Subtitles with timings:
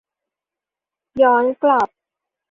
[1.21, 1.89] ย้อนกลับ